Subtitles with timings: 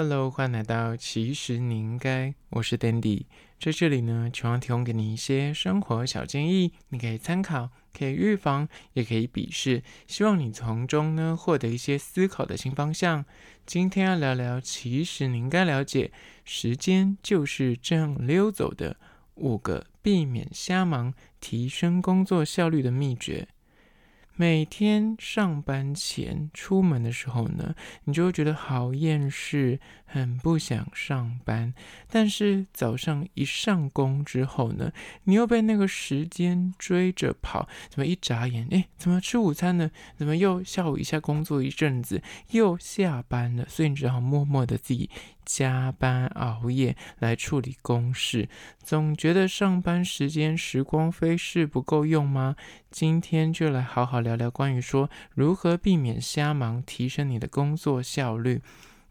[0.00, 3.24] Hello，欢迎来到其实你应该，我是 Dandy，
[3.58, 13.24] 在这里呢，希望提供给你一些生活小建议，你可以参考，可以预防，也可以鄙视，希望你从中呢获得一些思考的新方向。
[13.66, 16.12] 今天要聊聊，其实你应该了解，
[16.44, 18.98] 时间就是这样溜走的，
[19.34, 23.48] 五个避免瞎忙、提升工作效率的秘诀。
[24.40, 27.74] 每天上班前出门的时候呢，
[28.04, 31.74] 你就会觉得好厌世，很不想上班。
[32.08, 34.92] 但是早上一上工之后呢，
[35.24, 39.90] 你又被那个时间追着跑，怎么一眨眼，哎，怎么吃午餐呢？
[40.16, 43.66] 怎么又下午一下工作一阵子又下班了？
[43.68, 45.10] 所以你只好默默的自己。
[45.48, 48.50] 加班熬夜来处理公事，
[48.82, 52.54] 总觉得上班时间时光飞逝不够用吗？
[52.90, 58.60] 今天就来好好聊聊关于说如何避免瞎忙，提升你的工作效率。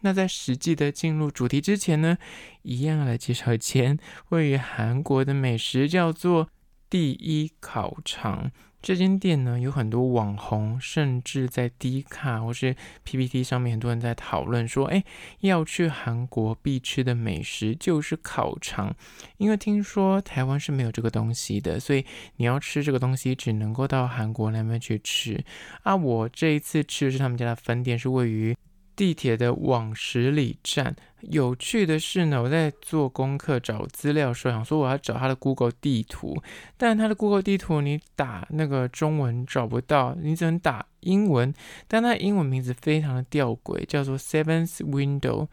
[0.01, 2.19] 那在实际的进入主题之前呢，
[2.61, 3.97] 一样来介绍一间
[4.29, 6.49] 位于韩国的美食，叫做
[6.87, 8.51] 第一烤肠。
[8.81, 15.03] 这间店呢，有很多网红，甚至在 D 卡或是 PPT 上面，很多人在讨论说，哎，
[15.41, 18.95] 要去韩国必吃的美食就是烤肠，
[19.37, 22.05] 因为听说台湾是没有这个东西的，所以
[22.37, 25.43] 你要吃这个东西，只能够到韩国那边去吃。
[25.83, 28.55] 啊，我这一次吃的是他们家的分店，是位于。
[28.97, 36.35] 地铁的往十里站，有趣的是呢，我在做功课找资料的时候，想说我要找他的 Google 地图，
[36.75, 41.53] 但他的 Google 地图你打那个中文找不到，你只能打英文，
[41.87, 45.47] 但他英文名字非常的吊诡，叫做 Seventh Window，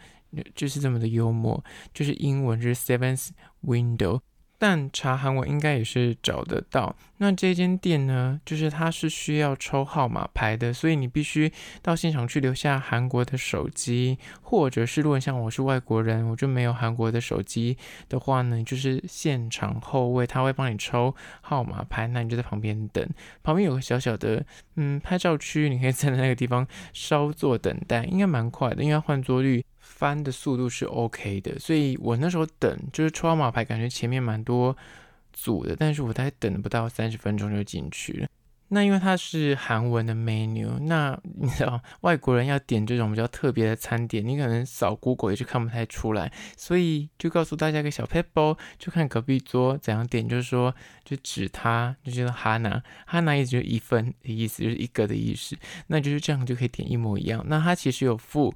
[0.54, 3.28] 就是这么的幽默，就是英文就是 Seventh
[3.62, 4.20] Window。
[4.66, 6.96] 但查韩文应该也是找得到。
[7.18, 17.76] 那这间店呢，就是它是需要抽号码牌的，所以你必须到现场去留下韩国的手机，或者是如果像我是外国人，我就没有韩国的手机
[18.08, 23.06] 的话呢，就是现场后位，他会帮你抽号码牌，那你就在旁边等。
[23.42, 24.42] 旁边有个小小的
[24.76, 29.62] 嗯拍照区，你可以在那个地方稍作等待，应该蛮快的，因为换座率。
[29.94, 34.76] 翻的速度是 OK 的，所以我那时候等就是抽号码牌，感觉前面蛮多
[35.32, 38.26] 组的，但是我大概等不到三十分钟就进去了。
[38.68, 50.74] 那因为它是韩文的 menu，那你知道外国人要点这种比较特别的餐点，你可能扫 Google 也是看不太出来，所以就告诉大家一个小撇步，就看隔壁桌怎样点，就是说
[51.04, 55.56] 就指他，就叫哈娜，哈娜意思就是一份的意思，就是一个的意思，
[55.86, 57.44] 那就是这样就可以点一模一样。
[57.46, 58.52] 那它其实有附。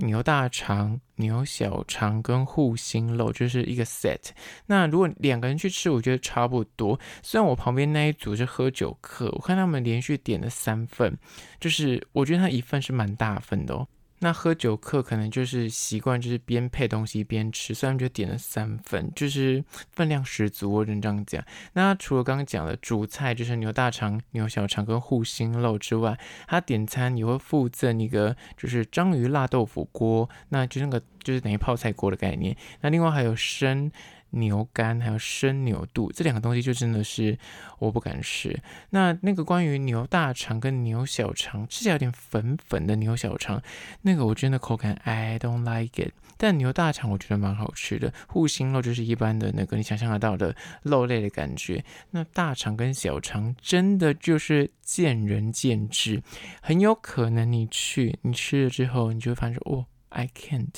[0.00, 4.18] 牛大肠、牛小肠跟护心肉就是一个 set。
[4.66, 6.98] 那如果两个人去吃，我觉得差不多。
[7.22, 11.16] 虽然我旁边那一组是喝酒客，我看他们连续点了三份，
[11.58, 13.86] 就是我觉得他一份是蛮大份的哦。
[14.20, 21.44] 那喝酒客可能就是习惯，就是边配东西边吃，虽然就点了三份，就是分量十足，我只能这样讲。
[21.72, 32.56] 那除了刚刚讲的主菜就是牛大肠、牛小肠跟护心肉之外，他点餐也会附赠一个就是章鱼辣豆腐锅，那就那个就是等于泡菜锅的概念。
[32.82, 33.90] 那另外还有生。
[34.30, 37.38] 牛肝还有生牛肚这两个东西就真的是
[37.78, 38.60] 我不敢吃。
[38.90, 43.62] 那那个关于牛大肠跟牛小肠吃起来有点粉粉的牛小肠，
[44.02, 46.12] 那个我真的口感 I don't like it。
[46.36, 51.84] 但牛大肠我觉得蛮好吃的，护心肉就是一般的那个你想象得到的肉类的感觉。
[52.10, 56.22] 那大肠跟小肠真的就是见仁见智，
[56.62, 59.86] 很有可能你去你吃了之后，你就会发现哦。
[60.12, 60.74] I can't，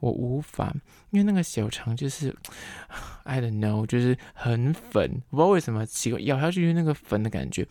[0.00, 0.74] 我无法，
[1.10, 2.34] 因为那个小肠就是，
[3.24, 7.66] I don't know，就是很粉，不知道为什么奇怪，咬下去就是那个粉的感觉。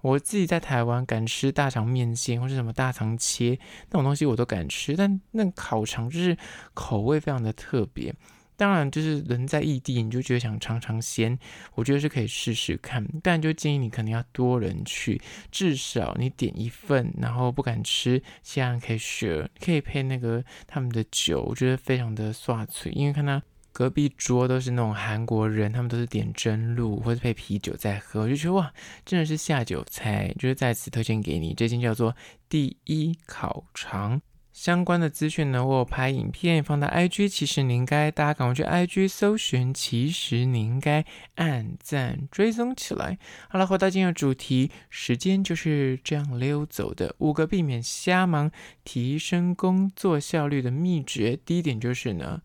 [0.00, 3.58] 我自己在台湾敢吃大肠面线或是什么大肠切
[3.90, 6.36] 那种东西我都敢吃，但那烤肠就是
[6.72, 8.14] 口味非常的特别。
[8.58, 11.38] 当然，就是人在异地，你就觉得想尝尝鲜，
[11.76, 13.06] 我觉得是可以试试看。
[13.22, 22.90] 但就建议你可能要多人去，至少你点一份，然后不敢吃，现在可以学可以配那个他们的酒，我觉得非常的爽脆。
[22.90, 23.40] 因为看他
[23.70, 28.74] 隔壁桌都是那种韩国人，他们都是点蒸露或者配啤酒在喝，我就觉得哇，
[29.04, 30.34] 真的是下酒菜。
[30.36, 32.16] 就是在此推荐给你，这间叫做
[32.48, 34.20] 第一烤肠。
[34.58, 41.04] 相关的资讯呢，我有拍影片放到 IG，其实你应该大家赶快去 IG 搜寻，其实你应该
[41.36, 43.20] 按赞追踪起来。
[43.48, 47.14] 好了，回到今天的主题，时间就是这样溜走的。
[47.18, 48.50] 五个避免瞎忙、
[48.82, 52.42] 提升工作效率的秘诀，第一点就是呢，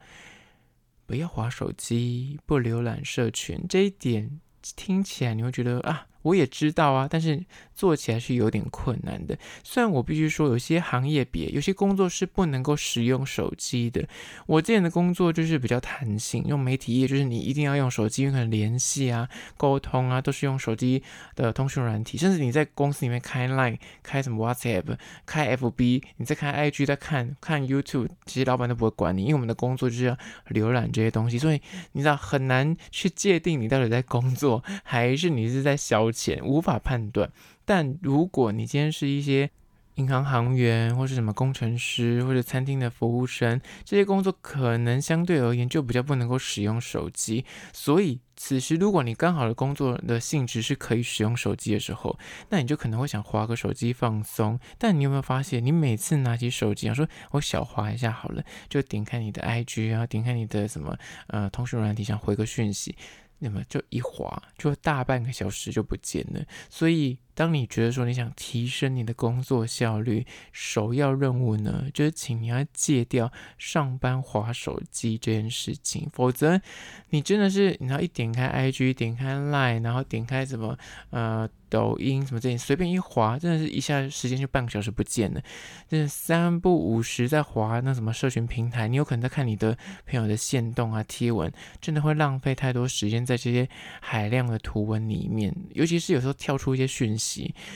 [1.07, 3.65] 不要滑手机，不浏览社群。
[3.67, 4.39] 这一点
[4.75, 6.05] 听起来你会觉得啊。
[6.23, 7.43] 我也知道啊，但是
[7.75, 9.37] 做起来是有点困难的。
[9.63, 14.07] 虽然我必须说，有些行业别，有些工作是不能够使用手机的。
[14.47, 19.27] 我之前的工作就是比较弹性，用媒体业就是你一定要用手机，因为可能联系啊、
[19.57, 21.03] 沟通啊，都是用手机
[21.35, 22.17] 的通讯软体。
[22.17, 30.17] 甚至你在公司里面开 Line、开什么 WhatsApp、开 FB，你在开 IG、在看看 YouTube，其实老板都不会管你，因为我们的工作就是要
[30.51, 31.61] 浏览这些东西，所以
[31.91, 37.31] 你知道很难去界定你到底在工作还是你是在消遣，无法判断。
[37.65, 39.49] 但如果你今天是一些
[39.95, 47.45] 银行行员，或是什么工程师，或者餐厅的服务生，这些工作可能相对而言就比较不能够使用手机。
[47.71, 52.17] 所以此时如果你刚好的工作的性质是可以使用手机的时候，
[52.49, 54.59] 那你就可能会想滑个手机放松。
[54.79, 62.95] 但你有没有发现，你每次拿起手机，想说我小滑一下好了，就点开你的 IG 啊，点开你的什么呃通讯软体，想回个讯息。
[63.43, 66.41] 那么就一滑，就大半个小时就不见了。
[66.69, 76.09] 所以，当你觉得说你想提升你的工作效率，首要任务呢，就是请你要戒掉上班划手机这件事情。
[76.13, 76.61] 否则，
[77.09, 80.77] 你真的是你要一点开 IG，点开 Line，然后点开什么
[81.09, 81.49] 呃。
[81.69, 85.41] 抖音什么这些随便一划，真的是一下时间就半个小时不见了。
[85.89, 89.75] 真的三不五时在划那什么社群平台，你有可能在看你的
[90.05, 91.51] 朋友的线动啊贴文，
[91.81, 93.67] 真的会浪费太多时间在这些
[94.01, 95.51] 海量的图文里面。
[95.71, 97.22] 尤其是有时候跳出一些讯息，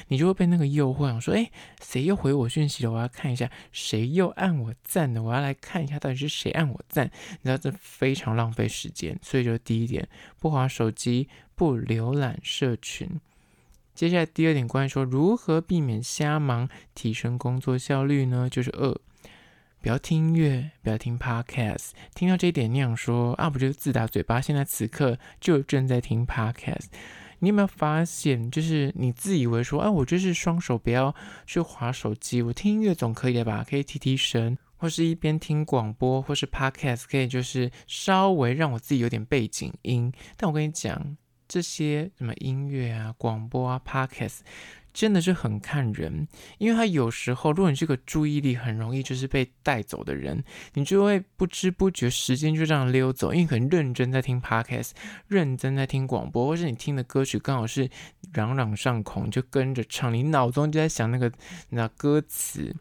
[0.07, 1.49] 你就会被那个诱惑，想说：哎，
[1.81, 2.91] 谁又回我讯息了？
[2.91, 5.23] 我要看一下，谁又按我赞了？
[5.23, 7.09] 我要来看一下到底是谁按我赞。
[7.29, 10.07] 你知道这非常浪费时间，所以就是第一点，
[10.39, 13.19] 不滑手机，不浏览社群。
[13.95, 18.47] 接下来第二点，关于说如何避免瞎忙，提升工作效率呢？
[18.47, 18.95] 就是二，
[19.81, 21.93] 不要听音乐，不要听 podcast。
[22.13, 24.39] 听到这一点，你想说啊，不就是自打嘴巴？
[24.39, 26.85] 现在此刻就正在听 podcast。
[27.39, 31.13] 你有没有发现，就是你自以为说，啊，我就是双手不要
[31.45, 33.65] 去划手机，我听音乐总可以的吧？
[33.67, 40.11] 可以提提神，或是一边听广播，或是 podcast，可以就是稍微让我自己有点背景音。
[40.35, 41.17] 但我跟你讲。
[41.49, 44.39] 这些什么音乐啊、广播啊、Podcast，
[44.97, 46.27] 真的是很看人，
[46.57, 54.93] 因为他有时候，如果你这个注意力很容易就是被带走的人，你就会不知不觉时间就这样溜走，因为可能认真在听 Podcast，
[55.27, 57.87] 认真在听广播，或是你听的歌曲刚好是
[58.33, 61.31] 朗朗上口，你就跟着唱，你脑中就在想那个
[61.69, 62.75] 那歌词。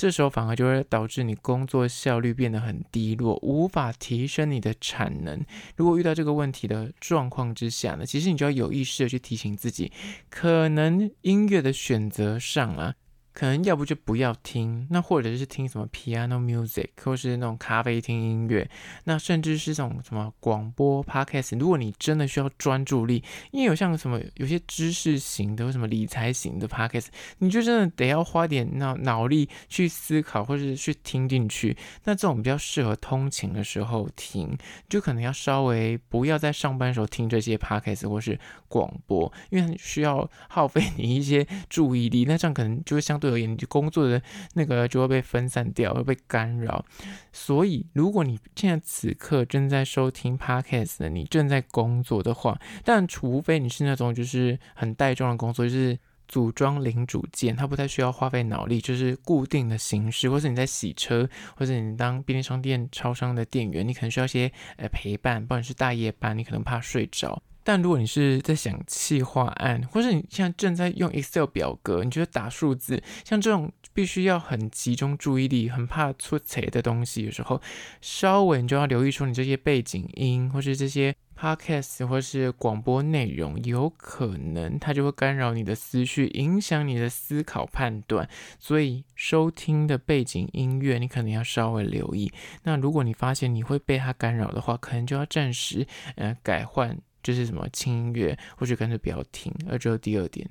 [0.00, 5.44] 这时候反而就会导致你工作效率变得很低落，无法提升你的产能。
[5.76, 9.92] 如果遇到这个问题的状况之下呢，其实你就要有意识的去提醒自己，
[10.30, 12.94] 可能音乐的选择上啊。
[13.32, 18.68] 可能要不就不要听，那或者是听什么 piano music，或是那种咖啡厅音乐，
[19.04, 21.58] 那甚至是这种什么广播 podcast。
[21.58, 23.22] 如果你真的需要专注力，
[23.52, 27.06] 因为有像什么有些知识型的或什么理财型的 podcast，
[27.38, 31.76] 你就真的得要花点脑脑力去思考，或是去听进去。
[32.04, 34.56] 那这种比较适合通勤的时候听，
[34.88, 44.20] 就可能要稍微不要在上班时候听这些 podcast 或是广播，因为需要耗费你一些注意力，那这样可能就会相对而言，你就工作的
[44.54, 46.84] 那个就会被分散掉，会被干扰。
[47.32, 67.42] 所以，如果你现在此刻正在收听 Podcast 的，你正在工作的话，但除非你是那种就是很带状的工作，就是组装零组件，它不太需要花费脑力，就是固定的形式，或是你在洗车，或者你当便利商店、超商的店员，你可能需要一些呃陪伴，不管是大夜班，你可能怕睡着。
[67.62, 77.60] 但如果你是在想企划案，或是你现在正在用 Excel 表格，你觉得打数字，像这种必须要很集中注意力、很怕出错的东西的时候，
[78.00, 88.28] 稍微你就要留意说，你这些背景音，或是这些 Podcast 或是广播内容，有可能它就会干扰你的思绪，影响你的思考判断。
[88.58, 92.32] 所以收听的背景音乐，你可能要稍微留意。
[92.64, 95.86] 那如果你发现你会被它干扰的话，可能就要暂时
[96.16, 96.98] 呃改换。
[97.22, 99.52] 就是什么轻音乐，或者干脆不要听。
[99.68, 100.48] 而这是第二点，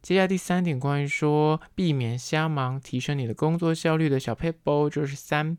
[0.00, 5.56] 接下来第三点，关于说避免瞎忙，提升你的工作效率的小 paper，就是三，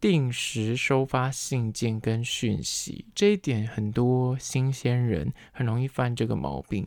[0.00, 3.06] 定时收发信件跟讯息。
[3.14, 6.86] 这一点很多新鲜人很容易犯这个毛病。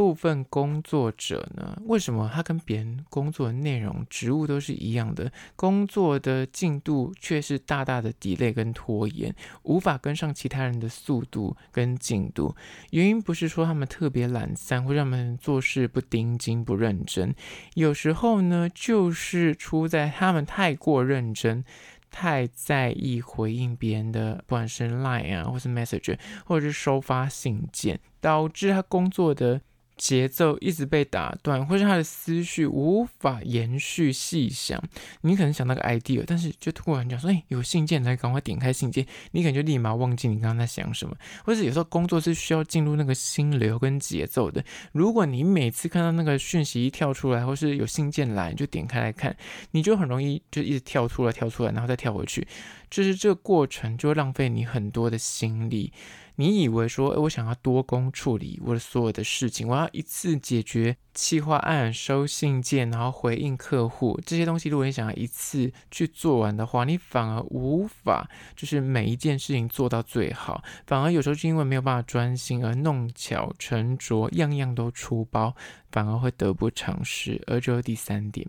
[0.00, 12.56] 部分工作者呢，为什么他跟别人工作的内容、职务都是一样的，工作的进度却是大大的 delay 跟拖延，无法跟上其他人的速度跟进度？
[12.92, 17.34] 原因不是说他们特别懒散，或者他们做事不盯紧、不认真，
[17.74, 21.62] 有时候呢，就是出在他们太过认真，
[22.10, 29.60] 太在意回应别人的，不管是 line 啊，或是 message，或者是收发信件，导致他工作的。
[30.00, 34.82] 节奏一直被打断，或是他的思绪无法延续细想。
[35.20, 41.14] 你可能想到个 idea，但是就突然讲说，哎，有信件来，赶快点开信件，你可能就立马忘记你刚刚在想什么。
[41.44, 44.64] 或者有时候工作是需要进入那个心流跟节奏的。
[44.92, 49.36] 如果你每次看到那个讯息一跳出来，或是有信件来，你就点开来看，
[49.72, 52.48] 你就很容易就一直跳出来，跳出来，然后再跳回去，
[52.88, 55.92] 就是这个过程就会浪费你很多的心力。
[56.40, 64.70] 你以为说，诶，我想要多工处理我的所有的事情，我要一次解决企划案、收信件，然后回应客户这些东西。
[64.70, 75.54] 如果你想要一次去做完的话，你反而无法就是每一件事情做到最好，反而有时候是因为没有办法专心而弄巧成拙，样样都出包，
[75.92, 77.38] 反而会得不偿失。
[77.46, 78.48] 而这是第三点。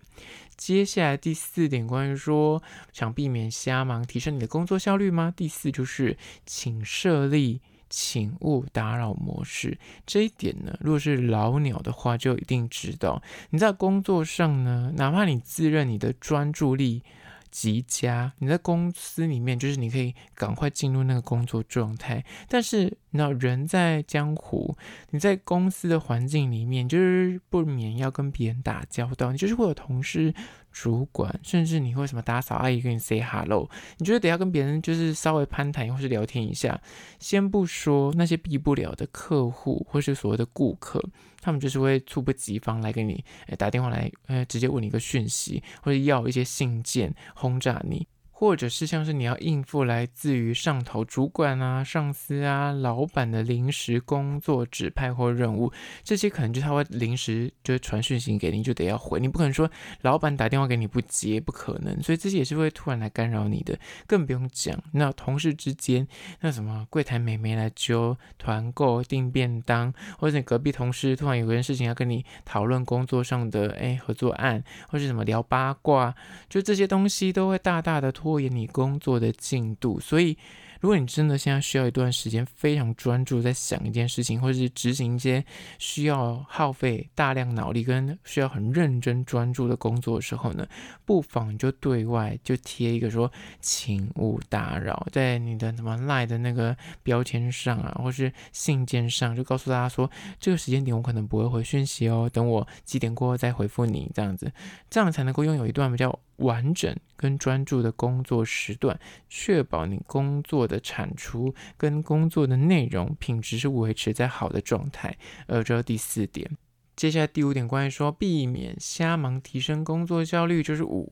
[0.55, 5.33] 接下来第四点，关于说想避免瞎忙，提升你的工作效率吗？
[5.35, 7.59] 第四就是请设立。
[7.91, 13.21] 请勿打扰模式这一点呢，如果是老鸟的话，就一定知道。
[13.51, 17.03] 你在工作上呢，哪怕你自认你的专注力
[17.51, 24.77] 极佳，你在公司里面就是你可以赶快进入那个工作状态，但是那人在江湖，
[25.09, 30.33] 你在公司的环境里面，就是不免要跟别人打交道，你就是会有同事。
[30.71, 36.81] 主管，甚至你会什么打扫阿姨跟你 say hello，你觉得得要跟别人就是稍微攀谈或是聊天一下。
[37.19, 41.03] 先不说那些避不了的客户或是所谓的顾客，
[41.41, 48.07] 他们就是会猝不及防来给你呃打电话来，呃直接问你一个讯息，或者要一些信件轰炸你。
[48.41, 55.71] 或者是像是你要应付来自于上头主管啊、上司啊、老板的临时工作指派或任务，
[56.03, 59.19] 这些可能就他会临时就传讯息给你，就得要回。
[59.19, 59.69] 你不可能说
[60.01, 62.01] 老板打电话给你不接，不可能。
[62.01, 66.07] 所以这些也是会突然来干扰你的，更不用讲那同事之间，
[66.39, 76.15] 那什么柜台美眉来揪团购订便当，或者你隔壁同事突然有个人事情要跟你讨论工作上的哎合作案，或是什么聊八卦，
[76.49, 78.30] 就这些东西都会大大的拖。
[78.31, 80.37] 拖延你工作的进度，所以。
[80.79, 85.45] 如果你真的现在需要一段时间非常专注在想一件事情，或者是执行一些
[85.77, 90.67] 需要耗费大量脑力跟需要很认真专注的工作的时候呢，
[91.05, 100.09] 不妨就对外就贴一个说“请勿打扰”在你的什么 LINE 的那个标签上啊，或是信件上，就告诉大家说
[100.39, 104.51] 这个时间点我可能不会回讯息哦，等我几点过后再回复你，这样子，
[104.89, 115.17] 这样才能够拥有一段比较完整跟专注的工作时段，确保你工作的产出跟工作的内容品质是维持在好的状态。
[115.47, 116.57] 而这第四点，
[116.95, 121.11] 接下来第五点，关于说避免瞎忙，提升工作效率，就是五，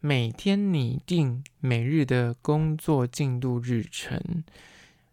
[0.00, 4.44] 每天拟定每日的工作进度日程。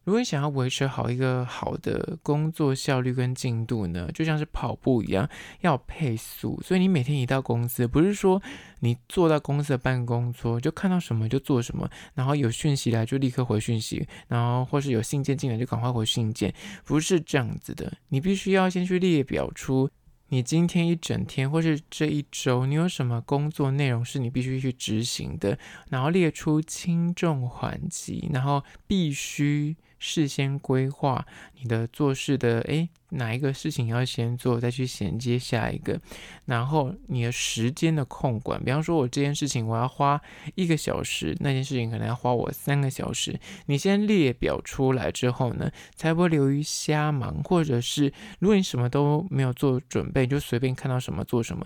[0.05, 5.27] 如果你想要维持好一个好的工作效率跟进度呢，就像是跑步一样，
[5.61, 6.61] 要配速。
[6.63, 8.39] 所以你每天一到公司，不是说
[8.81, 17.91] 你坐到公司的办公桌就看到什么就做什么，然后有讯息来就立刻回讯息，然后或是有信件进来就赶快回信件，不是这样子的。
[18.09, 19.89] 你必须要先去列表出
[20.29, 25.57] 你今天一整天或是这一周你有什么工作内容是你必须去执行的，
[25.89, 29.75] 然后列出轻重缓急，然后必须。
[29.97, 31.25] 事先规划
[31.59, 35.99] 你的做事的，诶，哪一个事情要先做，再去衔接下一个，
[36.45, 40.21] 然后你的时间的控管，比方说我这件事情我要花
[40.55, 51.65] 一个小时，那件事情可能要花我三个小时，你先列表出来之后呢，才不会流于瞎忙，或者是如果你什么都没有做准备，就随便看到什么做什么。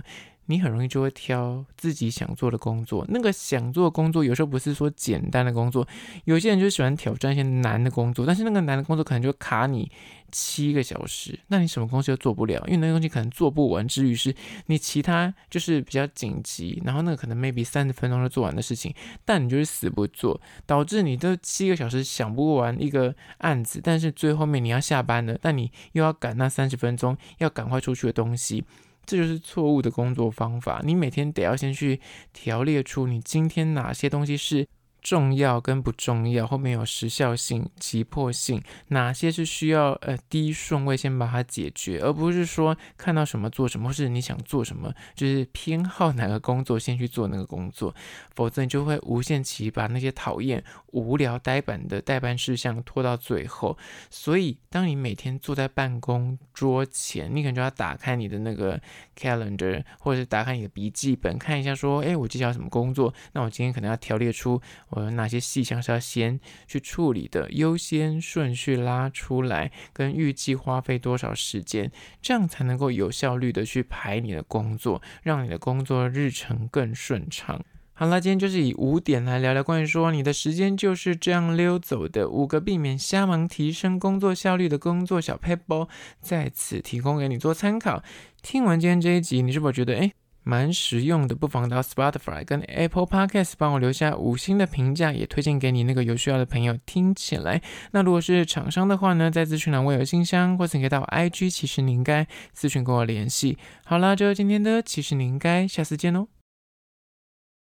[0.49, 5.87] 你很容易就会挑自己想做的工作，那个想做的工作有时候不是说简单的工作，
[6.25, 9.91] 有些人就喜欢挑战一些难的工作，但是那个难的工作可能就卡你
[10.31, 14.33] 七个小时，那你什么东西都做不了，因为那个东西可能做不完，至于是
[14.65, 18.91] 你其他就是比较紧急，然后那个可能 maybe 三十分钟就做完的事情，
[19.23, 28.65] 但你就是死不做，导致你这七个小时想不完一个案子，但是最后面你要下班了，但你又要赶那三十分钟要赶快出去的东西。
[29.09, 30.81] 这就是错误的工作方法。
[30.83, 31.99] 你每天得要先去
[32.31, 34.67] 条列出你今天哪些东西是。
[35.01, 47.93] 重要跟不重要，后面有时效性、急迫性，哪些是需要呃第一顺位先把它解决，而不是说看到什么做什么，或是你想做什么，就是偏好哪个工作先去做那个工作，
[48.35, 53.77] 否则你就会无限期把那些讨厌、无聊、呆板的待办事项拖到最后。
[54.09, 58.79] 所以，当你每天坐在办公桌前，你可能就要打开你的那个
[59.17, 63.13] calendar，或者是打开你的笔记本，看一下说，哎，我接下来什么工作？
[63.33, 64.61] 那我今天可能要条列出。
[64.89, 71.91] 我有哪些细项是要先去处理的，优先顺序拉出来，跟预计花费多少时间，
[72.21, 77.63] 这样才能够有效率的去排你的工作，让你的工作日程更顺畅。
[77.93, 85.89] 好啦，今天就是以五点来聊聊关于说你的时间就是这样溜走的五个避免瞎忙、提升工作效率的工作小 paper，，
[86.21, 88.01] 在此提供给你做参考。
[88.41, 91.35] 听完今天这一集，你是否觉得诶蛮实用的？
[91.35, 97.61] 不妨到 Spotify 跟 Apple Podcast 帮我留下五星的评价，也推荐给你那个有需要的朋友听起来。
[97.91, 102.27] 那如果是厂商的话呢，在资讯栏我有信箱，或者你可以到 IG，其实你应该
[102.57, 103.57] 咨询跟我联系。
[103.85, 106.27] 好啦，就今天的，其实你应该下次见哦。